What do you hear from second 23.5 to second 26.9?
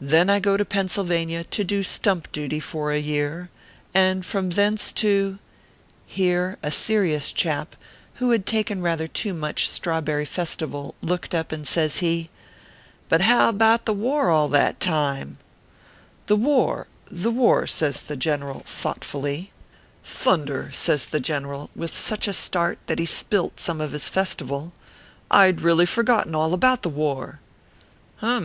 some of his Festival," I d really forgotten all about the